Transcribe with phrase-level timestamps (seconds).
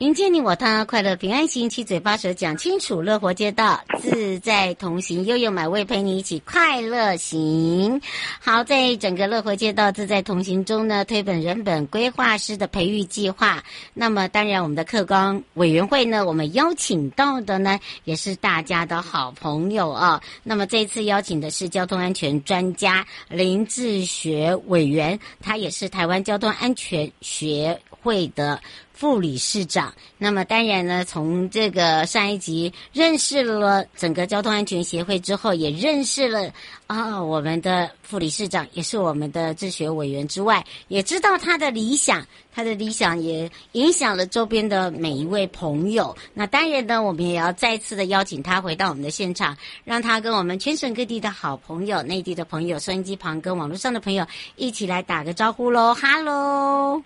[0.00, 8.00] 迎接你我他，快乐平安行，七嘴八舌讲清楚，乐活街道自在同行，悠悠美味陪你一起快乐行。
[8.40, 13.62] 好，在整个乐活街道自在同行中呢，推本人本规划师的培育计划。
[13.92, 20.22] 那么，当然我们的客纲委员会呢，我们邀请到的呢，也是大家的好朋友啊。
[20.42, 28.60] 那么这次邀请的是交通安全专家林志学委员，他也是台湾交通安全学会的
[28.92, 36.52] 副理事长，那么当然呢，从这个上一集认识了整个交通安全协会之后，也认识了
[36.86, 46.14] 啊、我们的副理事长也是我们的志学委员之外，也知道他的理想，他的理想也影响了周边的每一位朋友。
[46.34, 57.00] 那当然呢，我们也要再次的邀请他回到我们的现场，让他跟我们全省各地的好朋友、内地的朋友、收音机旁跟网络上的朋友一起来打个招呼喽，哈喽，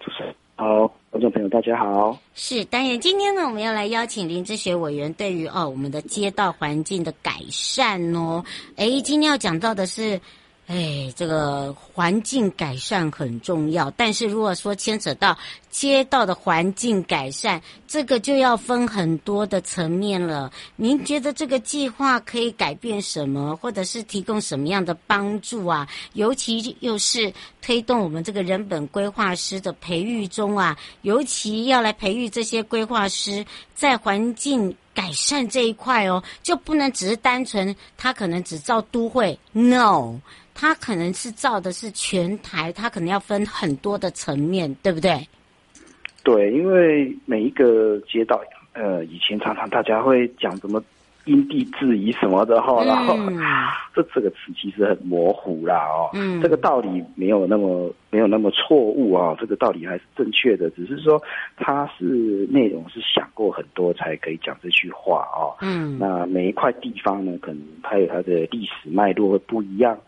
[0.00, 0.92] 主持人好。
[1.10, 2.16] 观众朋友，大家好。
[2.34, 8.44] 是，当然，今天呢，我们要来邀请林志学委员对于哦我们的街道环境的改善哦，
[8.76, 10.20] 哎，今天要讲到的是。
[10.70, 15.36] 哎，这个环境改善很重要，但是如果说牵扯到
[15.68, 20.48] 街道的环境改善，这个就要分很多的层面了。
[20.76, 25.88] 您觉得这个计划可以改变什么，或者是提供什么样的帮助啊？
[26.12, 33.44] 尤其又是推动我们这个人本规划师的培育中啊，尤其要来培育这些规划师
[33.74, 40.14] 在环境改善这一块哦，就不能只是单纯他可能只造都会，no。
[40.54, 45.26] 他可能是造的是全台，他可能要分很多的层面，对不对？
[46.22, 48.40] 对，因为每一个街道，
[48.74, 50.82] 呃，以前常常大家会讲什么
[51.24, 53.16] 因地制宜什么的哈、嗯，然 后
[53.94, 61.20] 这这个词其实很模糊啦哦，嗯，这个道理没有那么没有那么错误啊，这个道理还是正确的，只是说
[61.56, 62.04] 它是
[62.50, 69.98] 内容是想过很多才可以讲这句话哦，嗯，那每一块地方呢，可能它有它的历史脉络会不一样。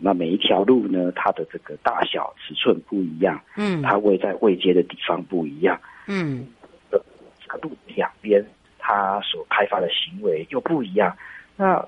[0.00, 6.46] 那每一条路呢，它的这个大小尺寸不一样，嗯，它位在位阶的地方不一样，嗯，
[6.90, 6.98] 这
[7.46, 8.44] 个路两边
[8.78, 11.16] 它所开发的行为又不一样。
[11.56, 11.86] 那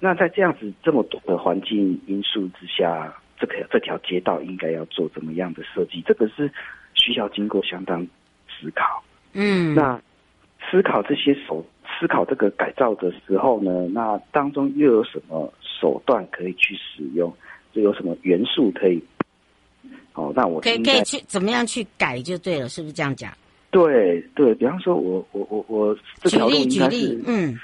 [0.00, 6.02] 那在这样子这么多的环境因素之下，这个这条街道应该要做怎么样的设计？
[6.06, 6.50] 这个是
[6.94, 8.06] 需要经过相当
[8.48, 9.02] 思考。
[9.34, 10.00] 嗯，那
[10.70, 11.64] 思考这些手，
[11.98, 15.52] 思考这个改造的时候呢，那当中又有什么？
[15.80, 17.32] 手段可以去使用，
[17.72, 19.02] 就有什么元素可以？
[20.14, 23.30] 哦，那我可以可以去怎么样去改就对了，是不是这样讲？
[23.70, 27.60] 对对，比方说我我我我这条路应该是举例举例，嗯，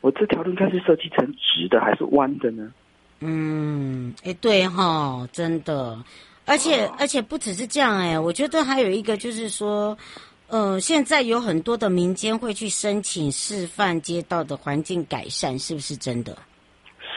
[0.00, 2.72] 我这条路应该是设计成直的还是弯的呢？
[3.20, 6.00] 嗯，哎，对哈，真的，
[6.46, 9.98] 而且、哦、而且不只是这样哎，我觉得还有一个就是说，
[10.46, 16.38] 呃，现在有很多的民间会去申请示范街道的环境改善，是不是真的？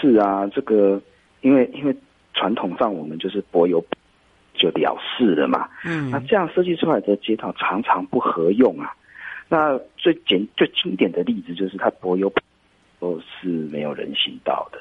[0.02, 1.00] 是啊，这个
[1.42, 1.96] 因为因为
[2.34, 3.84] 传统上我们就是柏油
[4.56, 8.92] 就了事了嘛，嗯，那这样设计出来的街道常常不合用啊。
[9.48, 12.32] 那最简最经典的例子就是它柏油
[13.00, 14.80] 都是没有人行道的，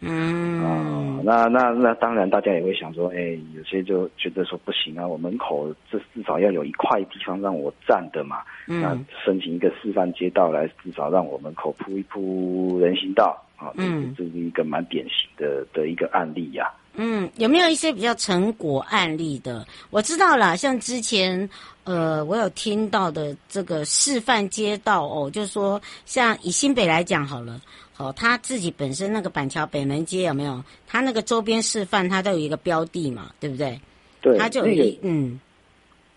[0.00, 0.62] 嗯。
[0.62, 13.44] 啊，那那那当然大家也会想说，哎，有些就觉得说不行啊，我门口这至少要有一块地方让我站的嘛，嗯，那申请一个示范街道来，至少让我门口铺一铺人行道。
[13.58, 16.78] 啊，嗯，这是一个蛮典型的的一个案例呀、啊。
[17.00, 19.66] 嗯，有没有一些比较成果案例的？
[19.90, 21.48] 我知道了，像之前
[21.84, 27.60] 呃，我有听到的这个示范街道哦，就是说像以新北来讲好了，
[27.98, 30.62] 哦，他自己本身那个板桥北门街有没有？
[30.86, 33.80] 他那个周边示范，他都有一个标的嘛，对不对？
[34.20, 35.40] 对，他就有一、那个、嗯。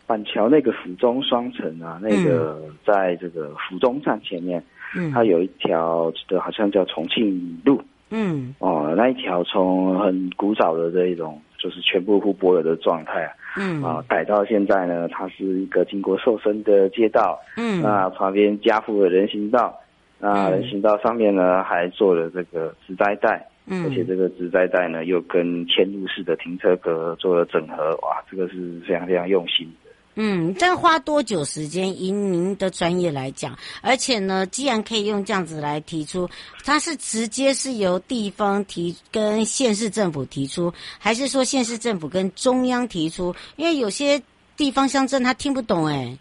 [0.07, 4.61] 板桥那个府中双城啊，那个在这个府中站前面，
[4.95, 19.79] 嗯，它有一条的好像叫重庆路，嗯，哦，那一条从很古早的这一种就是全部铺柏油的状态，嗯，啊，改到现在呢，它是一个经过瘦身的街道，嗯，那旁边加附了人行道，
[20.19, 29.71] 那人行道上面呢还做了这个植栽带，嗯，而且这个植栽带呢又跟嵌入式的停车格做了整合，哇，这个是非常非常用心。
[30.15, 31.89] 嗯，但花多久时间？
[31.89, 36.29] 以您的专业来讲，而且呢，既然可以用这样子来提出，
[36.65, 43.33] 它是直接是由地方提跟县市政府提出，还是说县市政府跟中央提出？
[43.55, 44.21] 因为有些
[44.57, 46.17] 地方乡镇他听不懂哎。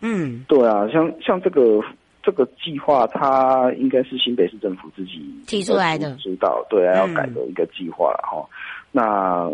[0.00, 1.78] 嗯，对啊，像像这个
[2.22, 8.48] 这个计划，它应该是新北市政府自己提出来的，知道对啊，要改的一个计划了哈。
[8.90, 9.52] 那。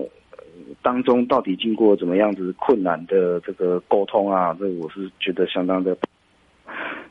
[0.83, 4.57] 当中到底经过怎么样子困难的这个沟通啊？
[4.59, 5.97] 这我是觉得相当的，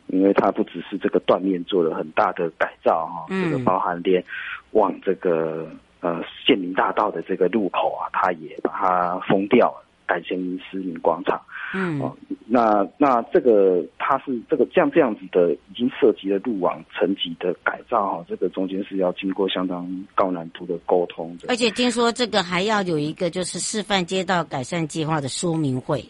[0.08, 4.24] 因为它不只是这个断面做了很大的改造哈，这个包含连
[4.72, 5.68] 往这个
[6.02, 9.87] 呃县民大道的这个路口啊，它也把它封掉了。
[10.08, 10.40] 改建
[10.72, 11.40] 市民广场，
[11.76, 12.16] 嗯，哦，
[12.46, 21.48] 那那这个它是这个像这样子的，已经涉及了路网层级的改造哈，这个中间是要经过相当高难度的沟通的。
[21.50, 26.04] 而且听说这个还要有一个就是示范街道改善计划的说明会。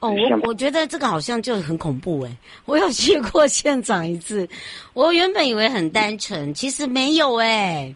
[0.00, 2.36] 哦，我我觉得这个好像就很恐怖诶，
[2.66, 4.48] 我有去过现场一次，
[4.94, 7.94] 我原本以为很单纯，其实没有诶。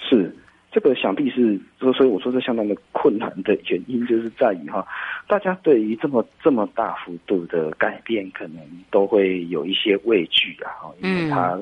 [0.00, 0.36] 是。
[0.72, 4.86] 这个想必是，所以我说这相当的困难的原因，就是在于哈，
[5.26, 11.58] 大家对于这么这么大幅度的改变，可能都会有一些畏惧啊，因为它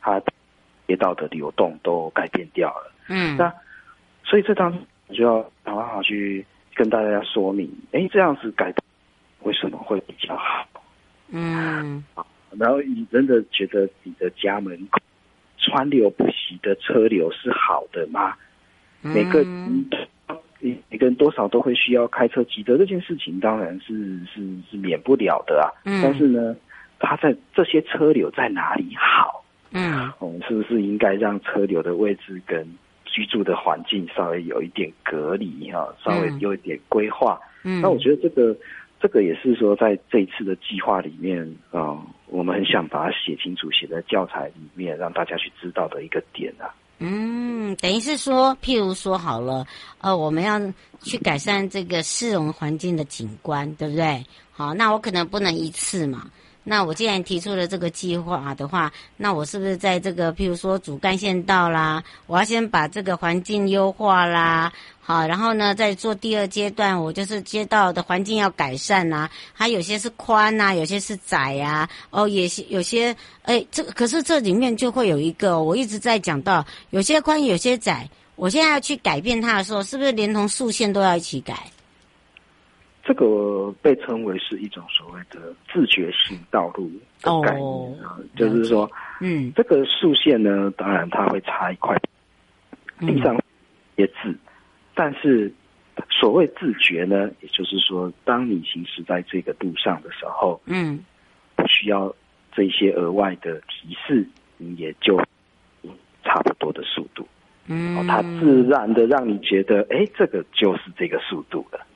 [0.00, 0.20] 它
[0.88, 3.54] 街道的流动都改变掉了，嗯，那
[4.24, 4.80] 所以这当中
[5.14, 6.44] 就要好好去
[6.74, 8.74] 跟大家说明，哎，这样子改
[9.44, 10.66] 为什么会比较好？
[11.30, 12.02] 嗯，
[12.56, 14.98] 然后你真的觉得你的家门口
[15.58, 18.34] 川流不息的车流是好的吗？
[19.00, 19.86] 每个人，
[20.88, 23.94] 每个人多少都会需要开车骑车这件事情，当然是
[24.26, 24.40] 是
[24.70, 25.70] 是免不了的啊。
[25.84, 26.00] 嗯。
[26.02, 26.56] 但是呢，
[26.98, 29.44] 它在这些车流在哪里好？
[29.72, 30.10] 嗯。
[30.18, 32.66] 我们是不是应该让车流的位置跟
[33.04, 35.94] 居住的环境稍微有一点隔离哈？
[36.04, 37.38] 稍微有一点规划。
[37.62, 37.80] 嗯。
[37.80, 38.56] 那我觉得这个
[39.00, 41.40] 这个也是说，在这一次的计划里面
[41.70, 46.66] 啊，嗯，我们很想把它写清楚，写在教材里面，让大家去知道的一个点啊。
[47.00, 49.66] 嗯，等于是说，譬如说好了，
[49.98, 50.60] 呃，我们要
[51.02, 54.24] 去改善这个市容环境的景观，对不对？
[54.50, 56.28] 好，那我可能不能一次嘛。
[56.70, 64.70] 那我既然提出了这个计划的话，那我是不是在这个譬如说主干线道啦，我要先把这个环境优化啦，
[65.00, 78.06] 好，然后呢再做第二阶段，我就是街道的环境要改善呐，它有些是宽呐，有些是窄呀，哦，也是有些，哎，这可是这里面就会有一个，我一直在讲到，有些宽，有些窄，
[78.36, 81.58] 我现在要去改变它的时候，是不是连同竖线都要一起改？
[83.08, 86.90] 这个被称为是一种所谓的自觉性道路
[87.22, 88.90] 的概念啊，就是说，
[89.22, 91.96] 嗯，这个竖线呢，当然它会插一块
[93.00, 93.34] 地上
[93.96, 94.36] 一些字，
[94.94, 95.50] 但是
[96.10, 101.00] 所谓自觉呢，也就是说，当你行驶在这个路上的时候，嗯，
[101.56, 102.14] 不需要
[102.52, 105.16] 这些额外的提示，你也就
[106.24, 107.26] 差不多的速度，
[107.68, 111.86] 嗯，它自然的让你觉得，哎，这个就是这个速度了。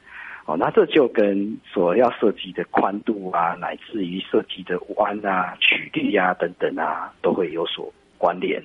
[0.44, 8.62] 哦，那这就跟所要设计的宽度啊，乃至于设计的弯啊、曲率啊等等啊，都会有所关联。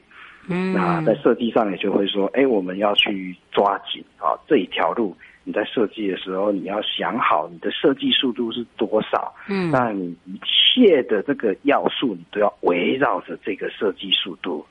[0.49, 5.15] 嗯，那在设计上也就会说，哎，我们要去抓紧啊这一条路。
[5.43, 9.33] 你在设计的时候，你要想好你的设计速度是多少。
[9.47, 14.65] 嗯，那你一切的这个要素，你都要围绕着这个设计速度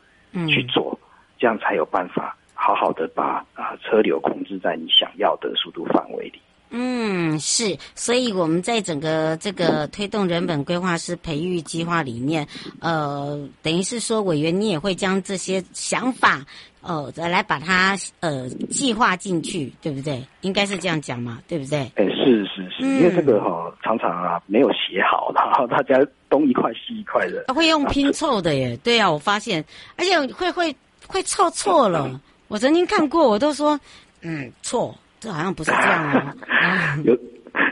[0.48, 0.98] 去做，
[1.38, 6.40] 这样才有办法好好的把啊车流控制在你想要的速度范围里。
[6.70, 12.46] 嗯，是，所以我们在整个这个推动人本规划师培育计划里面，
[12.80, 16.44] 呃，等于是说委员你也会将这些想法，
[16.80, 20.22] 呃，再来把它呃计划进去，对不对？
[20.40, 21.90] 应该是这样讲嘛，对不对？
[21.94, 25.94] 哎，是是是，因为这个哈、哦、常常啊没有写好，然后 大家
[26.28, 27.44] 东一块西一块的。
[27.54, 29.64] 会用拼凑的耶，对啊，我发现，
[29.96, 30.74] 而且会会
[31.06, 32.06] 会凑错了。
[32.08, 33.78] 嗯、 我曾经看过，我都说，
[34.22, 34.96] 嗯，错，
[35.26, 36.34] 这好像不是这样哦。
[37.04, 37.18] 有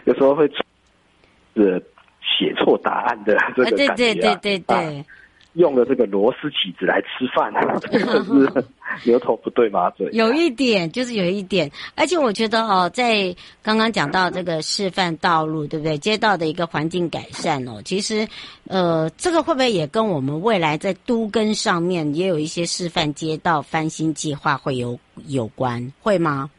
[0.06, 0.56] 有时候会错，
[1.54, 1.80] 是
[2.20, 4.76] 写错答案的这个感觉、啊、对对对对对。
[4.76, 5.04] 啊
[5.54, 7.52] 用了这个螺丝起子来吃饭，
[8.26, 10.08] 是牛头不对马嘴。
[10.12, 13.32] 有一点，就是有一点，而且我觉得哦，在
[13.62, 15.96] 刚刚讲到这个示范道路，对不对？
[15.96, 18.26] 街道的一个环境改善哦，其实，
[18.66, 25.92] 呃，这个会不会也跟我们未来在都更上面也有一些示范街道翻新计划会有有关？
[26.02, 26.50] 会吗？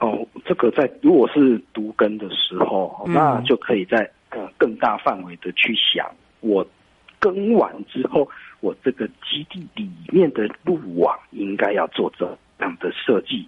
[0.00, 6.66] 哦，这个在如果是读更的时候，那就可以在呃更大范围的去想我。
[7.22, 8.26] 更完之后，
[8.60, 12.24] 我这个基地里面的路网应该要做这
[12.60, 13.46] 样的设计，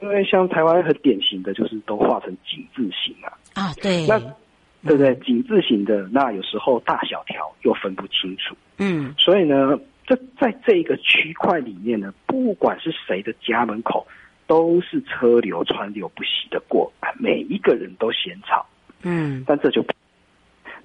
[0.00, 3.28] 因为像台湾很典型的就是都画成井字形啊。
[3.52, 5.14] 啊，对，那对不对？
[5.16, 8.56] 井字形的那有时候大小条又分不清楚。
[8.78, 14.06] 嗯，所以呢，这在这个区块里面呢，不管是谁的家门口，
[14.50, 18.66] 都是车流川流不息的过，每一个人都嫌吵。
[19.04, 19.80] 嗯，但这就。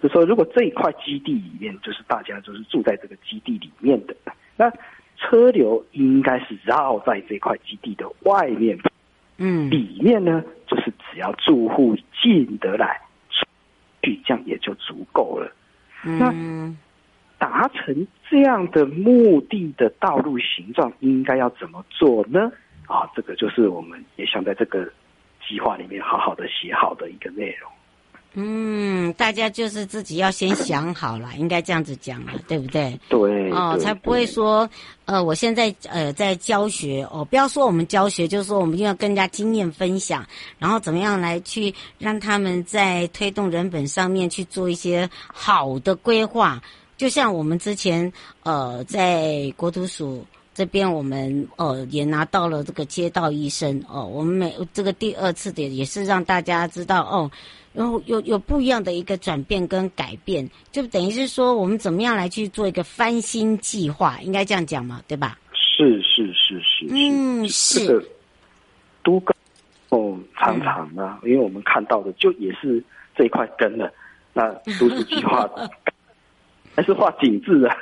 [0.04, 4.16] 就说，如果这一块基地里面，就是大家就是住在这个基地里面的，
[4.56, 4.72] 那
[5.18, 8.78] 车流应该是绕在这块基地的外面，
[9.38, 15.52] 嗯，里面呢，就是只要住户进得来，去这样也就足够了。
[16.04, 16.20] 嗯，
[17.40, 22.52] 那达成这样的目的的道路形状应该要怎么做呢？
[22.88, 24.86] 啊，这个就是我们也想在这个
[25.48, 27.72] 计划里面好好的写好的一个内容。
[28.38, 33.00] 嗯，大家就是自己要先想好了， 应该这样子讲了，对不对？
[33.08, 34.70] 对，哦，才不会说，
[35.06, 40.26] 呃，我现在呃在教学哦，不要说我们教学，就是说我们一定要跟人家经验分享，
[40.60, 46.62] 然后怎么样来去让他们在推动人本上面去做一些好的规划。
[46.98, 48.12] 就像我们之前
[48.44, 50.26] 呃在国土署
[50.56, 57.30] 这边，我们哦也拿到了这个街道医生哦，我们每这个第二次的也是让大家知道哦。
[57.74, 65.38] 然后有有不一样的一个转变跟改变，就等于是说我们怎么样来去做一个翻新计划，应该这样讲嘛，对吧？
[65.52, 67.86] 是是是是，嗯是。
[67.86, 68.06] 这个
[69.04, 69.36] 都更
[69.90, 72.82] 哦，常常啊，嗯、因为我们看到的就也是
[73.14, 73.92] 这一块根了，
[74.32, 75.46] 那都市计划
[76.74, 77.76] 还是画景致啊，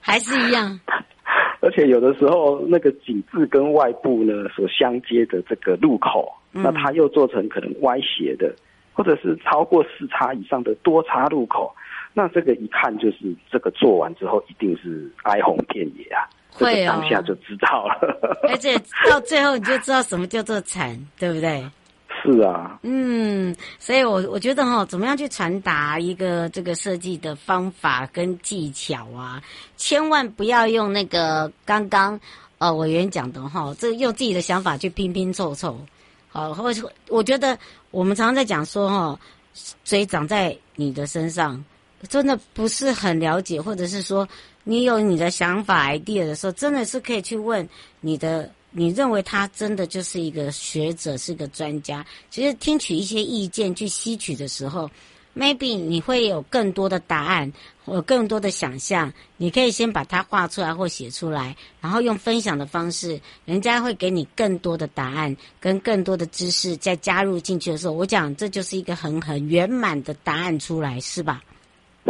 [0.00, 0.80] 还是一样。
[1.60, 8.54] 而且有的时候那个井字跟外部呢所相接的这个路口，嗯、那它又做成可能歪斜的。
[8.98, 11.70] 或者是超过四叉以上的多叉路口，
[12.14, 16.24] 那这个一看就是这个做完之后一定是哀鸿遍野啊！
[16.50, 18.40] 会哦，当下就知道了。
[18.48, 18.74] 而且
[19.10, 21.62] 到最后你就知道什么叫做惨，对不对？
[22.26, 22.78] 是啊。
[22.82, 29.42] 嗯，所以我我觉得哈，怎么样去传达一个这个设计的方法跟技巧啊？
[29.76, 32.20] 千万不要用那个刚刚
[32.58, 35.78] 呃委员讲的哈，这用自己的想法去拼拼凑凑。
[36.28, 37.58] 好，或者我觉得。
[37.92, 39.18] 我们常常在讲说，哈，
[39.82, 41.64] 嘴长在你的身上，
[42.10, 44.28] 真的不是很了解，或者是说
[44.64, 47.66] 你有你的想法 idea 的时候，真的是可以去问
[48.00, 52.04] 你的，你认为他真的就是一个学者，是个专家。
[52.28, 54.90] 其实听取一些意见去吸取的时候。
[55.34, 57.52] Maybe 你会有更多的答案，
[57.84, 59.12] 或更多的想象。
[59.36, 66.74] 你可以先把它画出来或写出来，然后用分享的方式，人家会给你更多的答案跟更多的知识。
[66.78, 71.42] 再加入进去的时候，我讲这就是一个很很圆满的答案出来，是吧？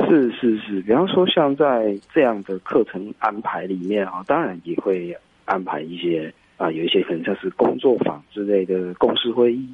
[0.09, 5.13] 是是是，比方说像在这样的课程安排里面啊，当然也会
[5.47, 9.69] 安排一些啊，有一些可能像是工作坊之类的公司会议。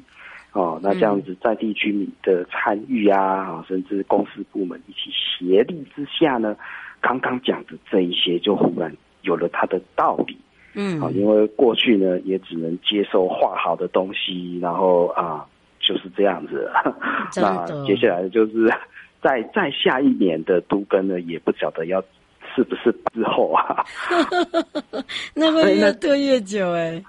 [0.51, 6.55] 哦，那这样子在地居民的参与啊，甚至公司部门一起协力之下呢，
[7.01, 10.37] 刚刚讲的这一些就忽然有了它的道理。
[10.75, 15.43] 嗯，啊，因为过去呢也只能接受画好的东西，然后啊
[15.79, 16.71] 就是这样子。
[17.37, 18.71] 那接下来就是
[19.23, 22.03] 在在下一年的都更呢，也不晓得要
[22.55, 23.85] 是不是之后啊。
[25.33, 27.03] 那会越拖越久哎、欸。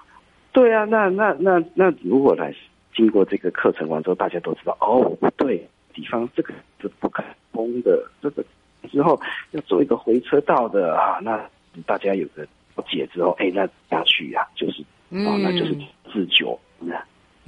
[0.51, 2.53] 对啊，那那那那如果来。
[2.95, 7.21] 经过这个课程完之后，大家都知道哦，不对，地方这个是不可
[7.51, 8.45] 通的，这个
[8.89, 9.19] 之后
[9.51, 11.37] 要做一个回车道的啊，那
[11.85, 15.75] 大家有个了解之后，哎，那下去呀、啊，就是哦，那就是
[16.13, 16.57] 自救。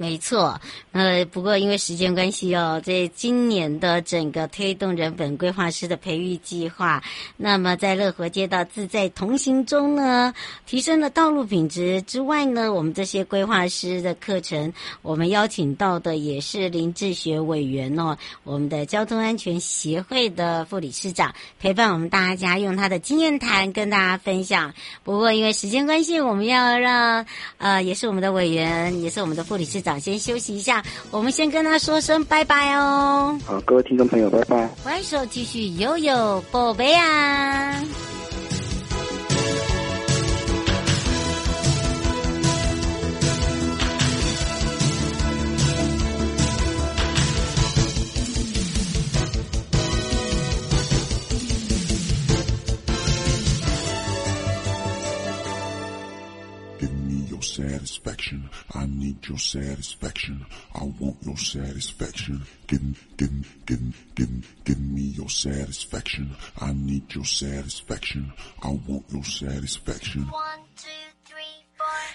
[0.00, 0.60] 没错，
[0.92, 7.02] 呃，不过因为时间关系哦，在今年的整个推动人本规划师的培育计划，
[7.36, 10.32] 那么在乐活街道自在同行中呢，
[10.66, 24.72] 提升了道路品质之外呢，我们这些规划师的课程，我们邀请到的也是林志学委员哦，我们的交通安全协会的副理事长，陪伴我们大家用他的经验谈跟大家分享。
[25.02, 27.26] 不过因为时间关系，我们要让
[27.56, 29.87] 呃，也是我们的委员，也是我们的副理事长。
[29.96, 33.38] 先休息一下，我们先跟他说声拜拜哦。
[33.46, 34.68] 好，各位听众朋友，拜拜。
[34.82, 37.80] 回首继续悠悠宝贝啊。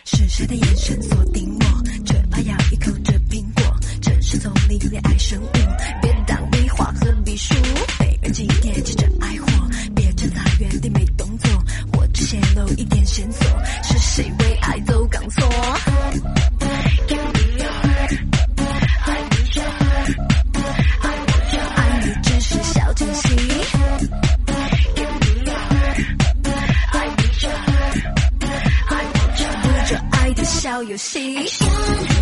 [0.06, 3.80] 深深的眼神锁定我，却怕咬一口这苹果。
[4.02, 5.52] 城市丛林恋爱生物，
[6.02, 7.56] 别当废话何必说？
[7.98, 9.48] 被人惊艳，急着爱火，
[9.96, 11.50] 别站在原地没动作，
[12.13, 13.48] 只泄露一点线索，
[13.84, 15.43] 是谁为爱走钢索？
[30.46, 31.36] 小游戏。
[31.48, 32.12] 说他身旁的朋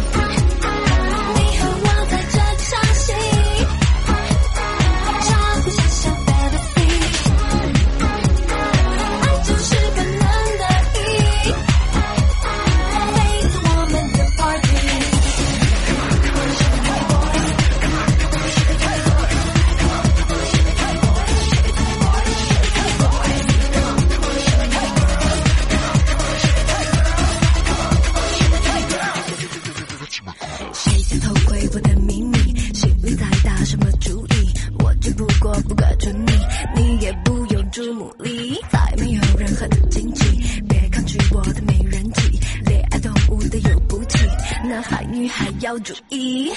[44.82, 46.52] 男孩女孩要注意。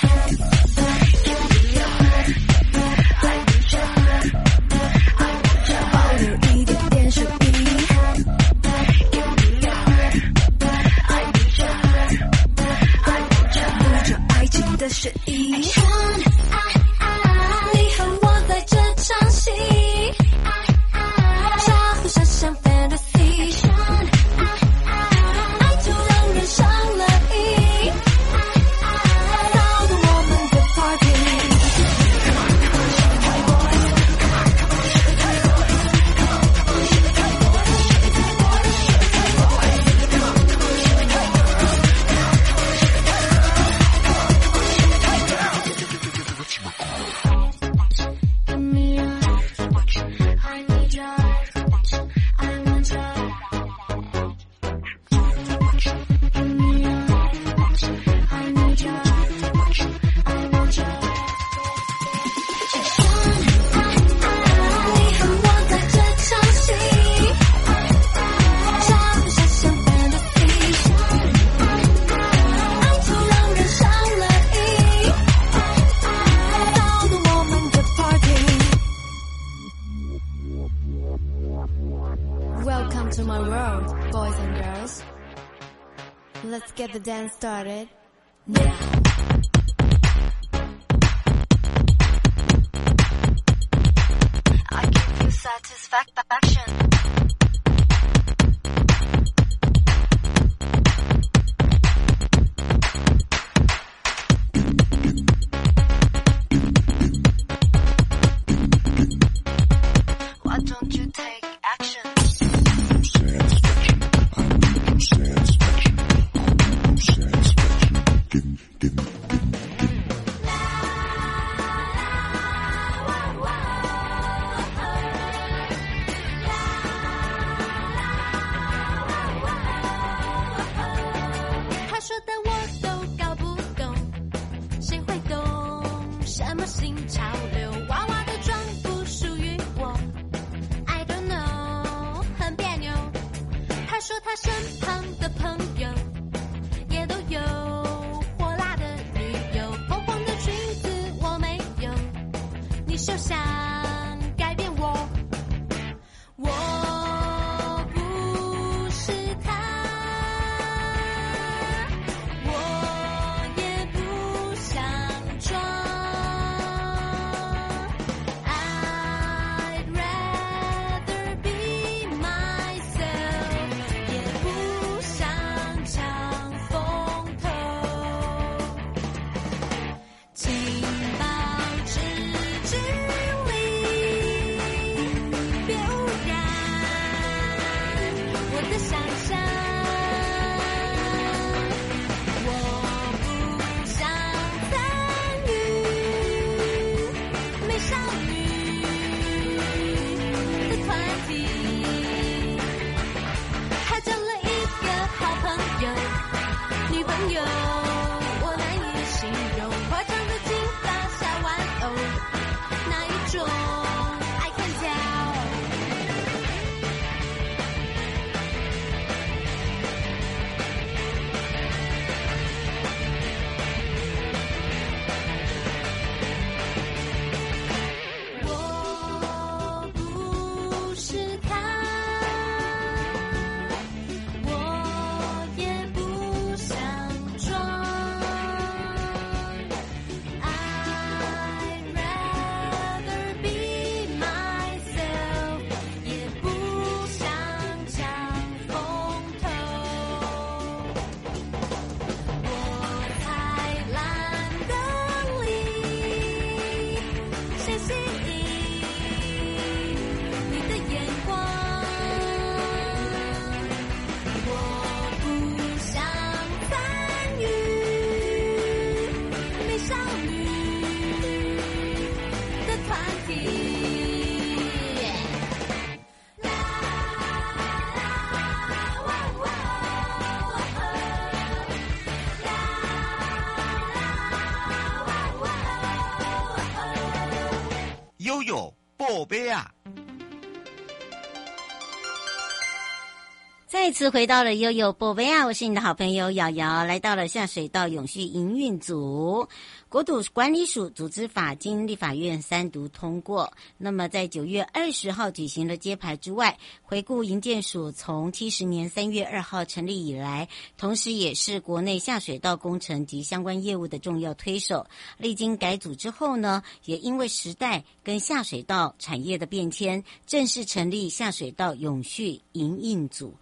[293.85, 295.45] 再次回到了悠悠宝贝啊！
[295.45, 299.47] 我是你的好朋友瑶瑶，来到了下水道永续营运组。
[299.91, 314.87] 国土管理署组织法经立法院三读通过，那么在九月二十号举行了揭牌之外，回顾营建署从七十年三月二号成立以来，同时也是国内下水道工程及相关业务的重要推手。
[315.19, 323.35] 历经改组之后呢，也因为时代跟下水道产业的变迁，正式成立下水道永续营运组。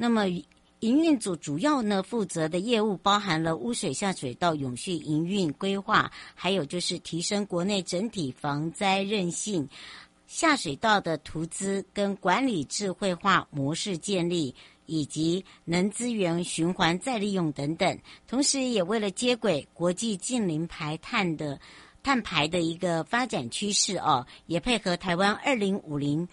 [0.00, 0.24] 那么。
[0.80, 9.68] 营运组主要呢负责的业务包含了污水下水道永续营运规划，还有就是提升国内整体防灾韧性、
[10.28, 14.54] 下水道的投资跟管理智慧化模式建立，
[14.86, 17.98] 以及能资源循环再利用等等。
[18.28, 21.58] 同时，也为了接轨国际近零排碳的
[22.04, 26.28] 碳排的一个发展趋势哦，也配合台湾二零五零。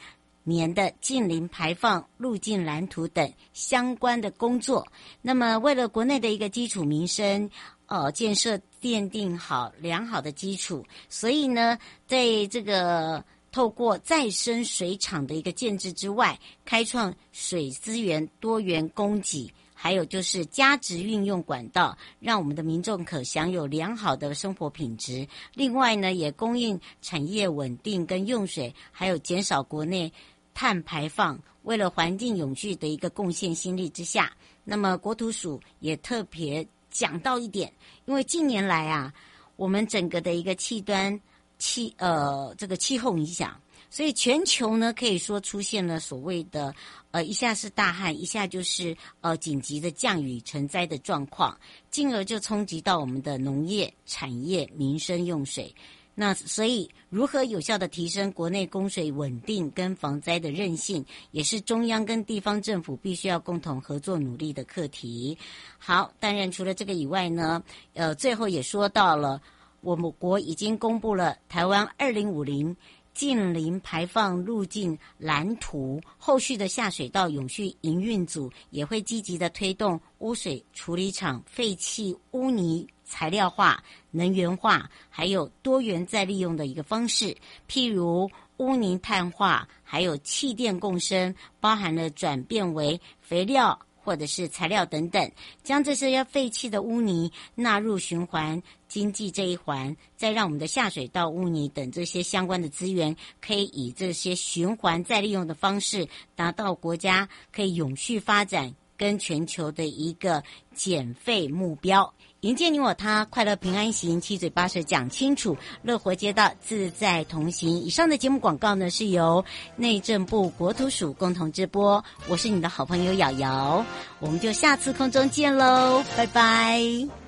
[0.47, 4.87] 年的近零排放路径蓝图等相关的工作，
[5.21, 7.49] 那么为了国内的一个基础民生，
[7.87, 25.27] 呃，建设奠定好良好的基础，所以呢，在这个透过再生水厂的一个建置之外，开创水资源多元供给，还有就是加值运用管道，让我们的民众可享有良好的生活品质。
[25.55, 30.13] 另外呢，也供应产业稳定跟用水，还有减少国内。
[30.55, 37.71] 碳排放，为了环境永续的一个贡献心力之下，那么国土署也特别讲到一点，
[38.05, 39.13] 因为近年来啊，
[39.57, 41.19] 我们整个的一个气端
[41.59, 46.73] 气呃这个气候影响，所以全球呢可以说出现了所谓的
[47.11, 51.57] 呃一下是大旱，一下就是呃紧急的降雨成灾的状况，
[51.91, 55.75] 进而就冲击到我们的农业产业、民生用水。
[56.17, 65.37] 那所以，如何有效的提升国内供水稳定跟防灾的韧性，也是中央跟地方政府必须要共同合作努力的课题。
[65.77, 67.61] 好，当然除了这个以外呢，
[67.93, 69.41] 呃，最后也说到了，
[69.81, 72.73] 我们国已经公布了台湾二零五零
[73.13, 82.87] 近零排放路径蓝图，后续的下水道永续营运组也会积极的推动污水处理厂废弃污泥。
[83.05, 87.37] 材料化、能源化，还有多元再利用的一个方式，
[87.69, 95.31] 譬如污泥碳化，还有气电共生，包含了转变为肥料或者是材料等等，
[95.63, 112.13] 将这些要废弃的污泥纳入循环经济这一环，再让我们的下水道污泥等这些相关的资源，可以以这些循环再利用的方式，达到国家可以永续发展跟全球的一个减废目标。
[112.45, 117.79] 迎接你我他，快乐平安行，七嘴八舌讲清楚，乐活街道自在同行。
[117.81, 119.43] 以上的节目广告呢，是由
[119.75, 122.05] 内政部国土署共同直播。
[122.27, 123.83] 我是你的好朋友瑶瑶，
[124.19, 127.24] 我们就下次空中见喽，拜拜。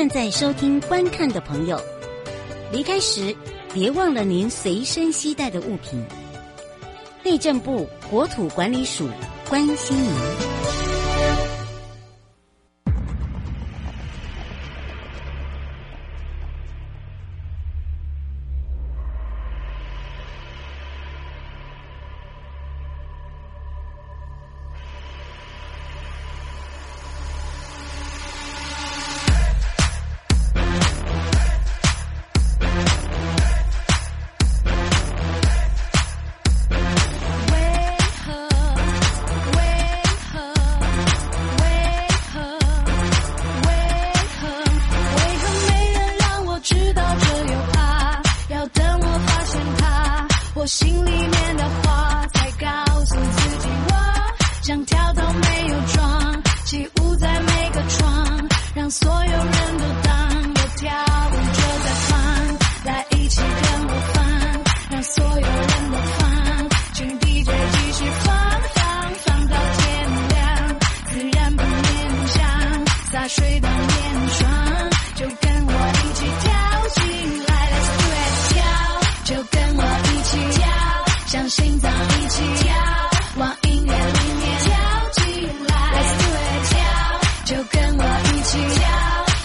[0.00, 1.78] 正在收听、观看的朋友，
[2.72, 3.36] 离开时
[3.70, 6.02] 别忘了您随身携带的物品。
[7.22, 9.10] 内政部国土管理署
[9.46, 10.49] 关心您。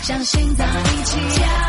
[0.05, 1.17] 像心脏一起。
[1.39, 1.64] 跳